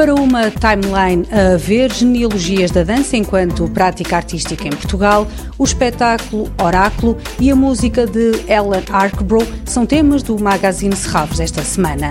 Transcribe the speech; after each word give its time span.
Para 0.00 0.14
uma 0.14 0.50
timeline 0.50 1.26
a 1.30 1.58
ver 1.58 1.92
genealogias 1.92 2.70
da 2.70 2.82
dança 2.82 3.18
enquanto 3.18 3.68
prática 3.68 4.16
artística 4.16 4.66
em 4.66 4.70
Portugal, 4.70 5.26
o 5.58 5.62
espetáculo 5.62 6.50
Oráculo 6.58 7.18
e 7.38 7.50
a 7.50 7.54
música 7.54 8.06
de 8.06 8.30
Ellen 8.48 8.82
Arkbrough 8.90 9.46
são 9.66 9.84
temas 9.84 10.22
do 10.22 10.42
Magazine 10.42 10.96
Serralves 10.96 11.38
esta 11.38 11.62
semana. 11.62 12.08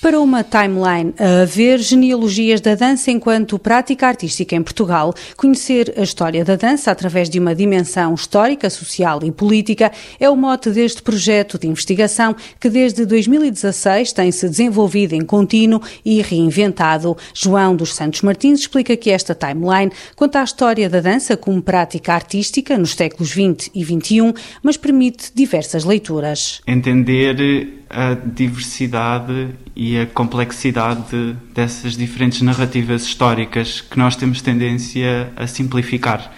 Para 0.00 0.18
uma 0.20 0.42
timeline 0.42 1.12
a 1.18 1.44
ver 1.44 1.78
genealogias 1.78 2.60
da 2.60 2.74
dança 2.74 3.10
enquanto 3.10 3.58
prática 3.58 4.06
artística 4.06 4.56
em 4.56 4.62
Portugal, 4.62 5.14
conhecer 5.36 5.92
a 5.96 6.02
história 6.02 6.44
da 6.44 6.56
dança 6.56 6.90
através 6.90 7.28
de 7.28 7.38
uma 7.38 7.54
dimensão 7.54 8.14
histórica, 8.14 8.70
social 8.70 9.20
e 9.22 9.30
política 9.30 9.92
é 10.18 10.28
o 10.30 10.36
mote 10.36 10.70
deste 10.70 11.02
projeto 11.02 11.58
de 11.58 11.66
investigação 11.66 12.34
que 12.58 12.70
desde 12.70 13.04
2016 13.04 14.12
tem 14.12 14.32
se 14.32 14.48
desenvolvido 14.48 15.14
em 15.14 15.24
contínuo 15.24 15.82
e 16.04 16.22
reinventado. 16.22 17.16
João 17.34 17.76
dos 17.76 17.94
Santos 17.94 18.22
Martins 18.22 18.60
explica 18.60 18.96
que 18.96 19.10
esta 19.10 19.34
timeline 19.34 19.92
conta 20.16 20.40
a 20.40 20.44
história 20.44 20.88
da 20.88 21.00
dança 21.00 21.36
como 21.36 21.60
prática 21.60 22.14
artística 22.14 22.78
nos 22.78 22.92
séculos 22.94 23.32
20 23.32 23.70
e 23.74 23.84
21, 23.84 24.32
mas 24.62 24.76
permite 24.76 25.30
diversas 25.34 25.84
leituras. 25.84 26.60
Entender 26.66 27.79
a 27.90 28.14
diversidade 28.14 29.50
e 29.74 29.98
a 29.98 30.06
complexidade 30.06 31.36
dessas 31.52 31.96
diferentes 31.96 32.40
narrativas 32.40 33.02
históricas 33.02 33.80
que 33.80 33.98
nós 33.98 34.14
temos 34.14 34.40
tendência 34.40 35.32
a 35.36 35.46
simplificar. 35.46 36.32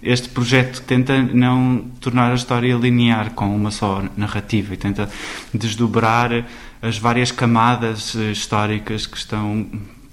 Este 0.00 0.28
projeto 0.28 0.80
tenta 0.82 1.20
não 1.20 1.84
tornar 2.00 2.30
a 2.30 2.34
história 2.36 2.74
linear 2.76 3.30
com 3.32 3.54
uma 3.54 3.72
só 3.72 4.04
narrativa 4.16 4.74
e 4.74 4.76
tenta 4.76 5.10
desdobrar 5.52 6.46
as 6.80 6.96
várias 6.96 7.32
camadas 7.32 8.14
históricas 8.14 9.06
que 9.06 9.16
estão 9.16 9.66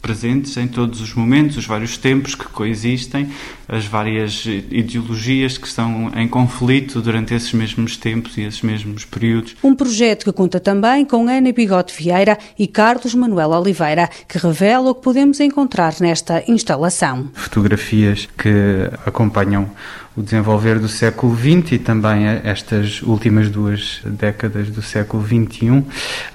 presentes 0.06 0.56
em 0.58 0.68
todos 0.68 1.02
os 1.02 1.16
momentos, 1.16 1.58
os 1.58 1.66
vários 1.66 1.98
tempos 1.98 2.36
que 2.36 2.46
coexistem, 2.46 3.28
as 3.68 3.88
várias 3.88 4.46
ideologias 4.46 5.58
que 5.58 5.66
estão 5.66 6.12
em 6.16 6.28
conflito 6.28 7.02
durante 7.02 7.34
esses 7.34 7.52
mesmos 7.54 7.98
tempos 7.98 8.38
e 8.38 8.42
esses 8.42 8.62
mesmos 8.62 9.04
períodos. 9.04 9.56
Um 9.64 9.74
projeto 9.74 10.26
que 10.26 10.32
conta 10.32 10.60
também 10.60 11.04
com 11.06 11.28
Ana 11.28 11.52
Bigote 11.52 11.92
Vieira 11.98 12.38
e 12.60 12.68
Carlos 12.68 13.16
Manuel 13.16 13.50
Oliveira, 13.50 14.08
que 14.28 14.38
revela 14.38 14.92
o 14.92 14.94
que 14.94 15.02
podemos 15.02 15.40
encontrar 15.40 15.96
nesta 16.00 16.44
instalação. 16.48 17.32
Fotografias 17.34 18.28
que 18.38 18.88
acompanham 19.08 19.72
o 20.16 20.22
desenvolver 20.22 20.80
do 20.80 20.88
século 20.88 21.36
XX 21.36 21.74
e 21.74 21.80
também 21.80 22.26
estas 22.44 23.02
últimas 23.02 23.50
duas 23.50 24.00
décadas 24.06 24.70
do 24.70 24.82
século 24.82 25.24
XXI 25.26 25.84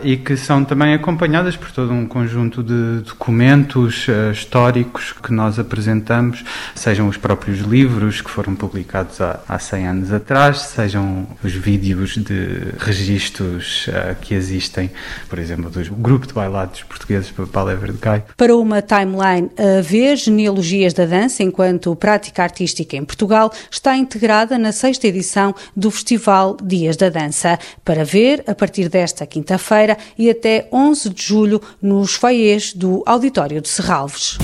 e 0.02 0.16
que 0.16 0.36
são 0.36 0.64
também 0.64 0.92
acompanhadas 0.92 1.56
por 1.56 1.70
todo 1.72 1.92
um 1.92 2.06
conjunto 2.06 2.62
de 2.62 3.00
documentos 3.06 4.06
uh, 4.08 4.32
históricos 4.32 5.12
que 5.12 5.32
nós 5.32 5.58
apresentamos, 5.58 6.44
sejam 6.74 7.08
os 7.08 7.16
próprios 7.16 7.60
livros 7.60 8.20
que 8.20 8.30
foram 8.30 8.54
publicados 8.54 9.20
há, 9.20 9.40
há 9.48 9.58
100 9.58 9.86
anos 9.86 10.12
atrás, 10.12 10.60
sejam 10.60 11.26
os 11.42 11.52
vídeos 11.52 12.16
de 12.16 12.74
registros 12.78 13.86
uh, 13.88 14.14
que 14.20 14.34
existem, 14.34 14.90
por 15.28 15.38
exemplo, 15.38 15.70
do 15.70 15.80
grupo 15.94 16.26
de 16.26 16.34
bailados 16.34 16.82
portugueses 16.82 17.30
para 17.30 17.72
Everdegai. 17.72 18.24
Para 18.36 18.54
uma 18.56 18.82
timeline 18.82 19.50
a 19.56 19.80
ver 19.80 20.16
genealogias 20.16 20.92
da 20.92 21.06
dança 21.06 21.42
enquanto 21.42 21.94
prática 21.96 22.42
artística 22.42 22.96
em 22.96 23.04
Portugal, 23.04 23.50
está 23.70 23.96
integrada 23.96 24.58
na 24.58 24.72
sexta 24.72 25.06
edição 25.06 25.54
do 25.76 25.90
Festival 25.90 26.56
Dias 26.62 26.96
da 26.96 27.08
Dança, 27.08 27.58
para 27.84 28.04
ver 28.04 28.42
a 28.46 28.54
partir 28.54 28.88
desta 28.88 29.26
quinta-feira 29.26 29.96
e 30.18 30.28
até 30.28 30.68
11 30.72 31.10
de 31.10 31.22
julho 31.22 31.62
nos 31.80 32.14
foiês 32.14 32.72
do 32.72 33.02
Auditório 33.06 33.60
de 33.60 33.68
Serralves. 33.68 34.38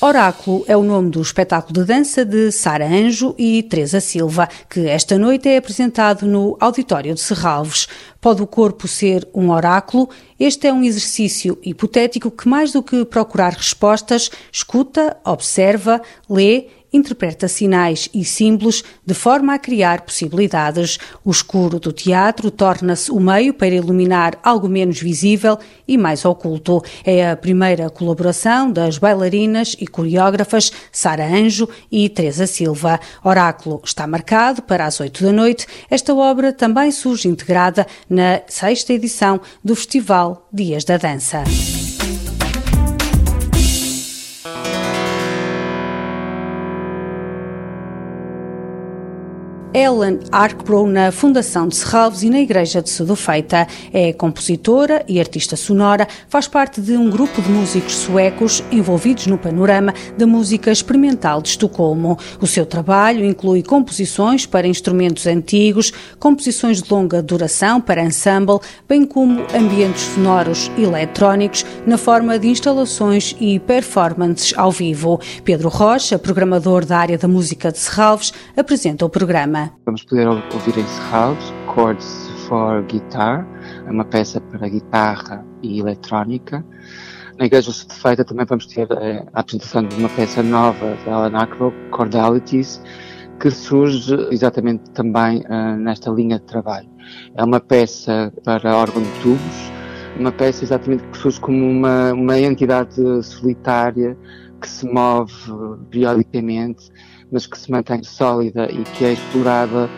Oráculo 0.00 0.64
é 0.68 0.76
o 0.76 0.82
nome 0.84 1.10
do 1.10 1.20
espetáculo 1.20 1.72
de 1.72 1.84
dança 1.84 2.24
de 2.24 2.52
Sara 2.52 2.86
Anjo 2.86 3.34
e 3.36 3.64
Teresa 3.64 3.98
Silva, 3.98 4.48
que 4.70 4.86
esta 4.86 5.18
noite 5.18 5.48
é 5.48 5.56
apresentado 5.56 6.24
no 6.24 6.56
Auditório 6.60 7.12
de 7.12 7.20
Serralves. 7.20 7.88
Pode 8.20 8.40
o 8.40 8.46
corpo 8.46 8.86
ser 8.86 9.26
um 9.34 9.50
oráculo? 9.50 10.08
Este 10.38 10.68
é 10.68 10.72
um 10.72 10.84
exercício 10.84 11.58
hipotético 11.64 12.30
que, 12.30 12.48
mais 12.48 12.70
do 12.70 12.80
que 12.80 13.04
procurar 13.04 13.54
respostas, 13.54 14.30
escuta, 14.52 15.16
observa, 15.24 16.00
lê 16.30 16.68
interpreta 16.92 17.48
sinais 17.48 18.08
e 18.14 18.24
símbolos 18.24 18.82
de 19.04 19.14
forma 19.14 19.54
a 19.54 19.58
criar 19.58 20.02
possibilidades. 20.02 20.98
O 21.24 21.30
escuro 21.30 21.78
do 21.78 21.92
teatro 21.92 22.50
torna-se 22.50 23.10
o 23.10 23.20
meio 23.20 23.54
para 23.54 23.74
iluminar 23.74 24.38
algo 24.42 24.68
menos 24.68 25.00
visível 25.00 25.58
e 25.86 25.96
mais 25.96 26.24
oculto. 26.24 26.82
É 27.04 27.30
a 27.30 27.36
primeira 27.36 27.90
colaboração 27.90 28.70
das 28.70 28.98
bailarinas 28.98 29.76
e 29.80 29.86
coreógrafas 29.86 30.72
Sara 30.92 31.26
Anjo 31.26 31.68
e 31.90 32.08
Teresa 32.08 32.46
Silva. 32.46 33.00
Oráculo 33.24 33.80
está 33.84 34.06
marcado 34.06 34.62
para 34.62 34.86
as 34.86 35.00
oito 35.00 35.22
da 35.22 35.32
noite. 35.32 35.66
Esta 35.90 36.14
obra 36.14 36.52
também 36.52 36.90
surge 36.90 37.28
integrada 37.28 37.86
na 38.08 38.40
sexta 38.46 38.92
edição 38.92 39.40
do 39.62 39.74
Festival 39.74 40.48
Dias 40.52 40.84
da 40.84 40.96
Dança. 40.96 41.44
Ellen 49.78 50.18
Arkbrough 50.32 50.88
na 50.88 51.12
Fundação 51.12 51.68
de 51.68 51.76
Serralves 51.76 52.24
e 52.24 52.30
na 52.30 52.40
Igreja 52.40 52.82
de 52.82 52.90
Sedufeita. 52.90 53.64
É 53.92 54.12
compositora 54.12 55.04
e 55.06 55.20
artista 55.20 55.54
sonora, 55.54 56.08
faz 56.28 56.48
parte 56.48 56.80
de 56.80 56.96
um 56.96 57.08
grupo 57.08 57.40
de 57.40 57.48
músicos 57.48 57.94
suecos 57.94 58.60
envolvidos 58.72 59.28
no 59.28 59.38
panorama 59.38 59.94
da 60.16 60.26
música 60.26 60.72
experimental 60.72 61.40
de 61.40 61.50
Estocolmo. 61.50 62.18
O 62.40 62.46
seu 62.46 62.66
trabalho 62.66 63.24
inclui 63.24 63.62
composições 63.62 64.44
para 64.44 64.66
instrumentos 64.66 65.28
antigos, 65.28 65.92
composições 66.18 66.82
de 66.82 66.92
longa 66.92 67.22
duração 67.22 67.80
para 67.80 68.02
ensemble, 68.02 68.58
bem 68.88 69.06
como 69.06 69.46
ambientes 69.54 70.02
sonoros 70.12 70.72
eletrónicos 70.76 71.64
na 71.86 71.96
forma 71.96 72.36
de 72.36 72.48
instalações 72.48 73.36
e 73.38 73.60
performances 73.60 74.52
ao 74.56 74.72
vivo. 74.72 75.20
Pedro 75.44 75.68
Rocha, 75.68 76.18
programador 76.18 76.84
da 76.84 76.98
área 76.98 77.16
da 77.16 77.28
música 77.28 77.70
de 77.70 77.78
Serralves, 77.78 78.32
apresenta 78.56 79.06
o 79.06 79.08
programa. 79.08 79.67
Vamos 79.84 80.02
poder 80.04 80.28
ouvir 80.28 80.78
em 80.78 80.86
Serralves 80.86 81.52
Chords 81.74 82.28
for 82.48 82.82
Guitar, 82.82 83.46
é 83.86 83.90
uma 83.90 84.04
peça 84.04 84.40
para 84.40 84.68
guitarra 84.68 85.44
e 85.62 85.80
eletrónica. 85.80 86.64
Na 87.38 87.46
Igreja 87.46 87.72
Feita 87.72 88.24
também 88.24 88.46
vamos 88.46 88.66
ter 88.66 88.88
eh, 88.90 89.24
a 89.32 89.40
apresentação 89.40 89.84
de 89.84 89.94
uma 89.96 90.08
peça 90.08 90.42
nova 90.42 90.96
da 91.04 91.14
Alan 91.14 91.38
Acro, 91.38 91.72
Chordalities, 91.94 92.80
que 93.38 93.50
surge 93.50 94.14
exatamente 94.30 94.90
também 94.90 95.44
uh, 95.48 95.76
nesta 95.76 96.10
linha 96.10 96.38
de 96.38 96.44
trabalho. 96.46 96.88
É 97.36 97.44
uma 97.44 97.60
peça 97.60 98.32
para 98.44 98.76
órgão 98.76 99.02
de 99.02 99.10
tubos, 99.20 99.72
uma 100.18 100.32
peça 100.32 100.64
exatamente 100.64 101.04
que 101.04 101.18
surge 101.18 101.40
como 101.40 101.64
uma, 101.64 102.12
uma 102.12 102.38
entidade 102.38 103.00
solitária 103.22 104.16
que 104.60 104.68
se 104.68 104.86
move 104.86 105.32
periodicamente 105.90 106.90
mas 107.30 107.46
que 107.46 107.58
se 107.58 107.70
mantém 107.70 108.02
sólida 108.02 108.70
e 108.70 108.82
que 108.84 109.04
é 109.04 109.12
explorada 109.12 109.88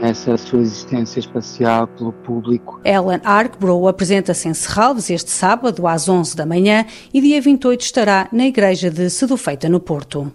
nessa 0.00 0.36
sua 0.36 0.60
existência 0.60 1.20
espacial 1.20 1.86
pelo 1.88 2.12
público. 2.12 2.80
Ellen 2.84 3.20
Arkbrough 3.24 3.88
apresenta-se 3.88 4.48
em 4.48 4.54
Serralves 4.54 5.10
este 5.10 5.30
sábado 5.30 5.86
às 5.86 6.08
11 6.08 6.36
da 6.36 6.46
manhã 6.46 6.86
e 7.12 7.20
dia 7.20 7.40
28 7.40 7.80
estará 7.80 8.28
na 8.32 8.46
Igreja 8.46 8.90
de 8.90 9.10
Sedufeita 9.10 9.68
no 9.68 9.80
Porto. 9.80 10.32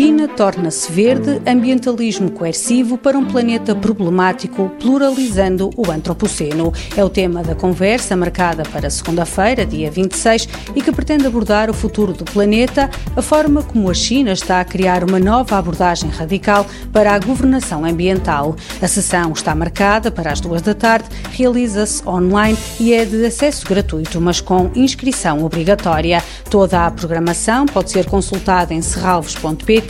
China 0.00 0.26
torna-se 0.26 0.90
verde, 0.90 1.42
ambientalismo 1.46 2.30
coercivo 2.30 2.96
para 2.96 3.18
um 3.18 3.24
planeta 3.26 3.74
problemático, 3.74 4.70
pluralizando 4.80 5.68
o 5.76 5.90
antropoceno. 5.90 6.72
É 6.96 7.04
o 7.04 7.10
tema 7.10 7.42
da 7.42 7.54
conversa 7.54 8.16
marcada 8.16 8.62
para 8.62 8.88
segunda-feira, 8.88 9.66
dia 9.66 9.90
26, 9.90 10.48
e 10.74 10.80
que 10.80 10.90
pretende 10.90 11.26
abordar 11.26 11.68
o 11.68 11.74
futuro 11.74 12.14
do 12.14 12.24
planeta, 12.24 12.88
a 13.14 13.20
forma 13.20 13.62
como 13.62 13.90
a 13.90 13.94
China 13.94 14.32
está 14.32 14.62
a 14.62 14.64
criar 14.64 15.04
uma 15.04 15.18
nova 15.18 15.58
abordagem 15.58 16.08
radical 16.08 16.64
para 16.94 17.12
a 17.12 17.18
governação 17.18 17.84
ambiental. 17.84 18.56
A 18.80 18.88
sessão 18.88 19.32
está 19.32 19.54
marcada 19.54 20.10
para 20.10 20.32
as 20.32 20.40
duas 20.40 20.62
da 20.62 20.72
tarde, 20.72 21.10
realiza-se 21.30 22.08
online 22.08 22.56
e 22.80 22.94
é 22.94 23.04
de 23.04 23.26
acesso 23.26 23.68
gratuito, 23.68 24.18
mas 24.18 24.40
com 24.40 24.70
inscrição 24.74 25.44
obrigatória. 25.44 26.24
Toda 26.48 26.86
a 26.86 26.90
programação 26.90 27.66
pode 27.66 27.90
ser 27.90 28.06
consultada 28.06 28.72
em 28.72 28.80
serralvos.pt 28.80 29.89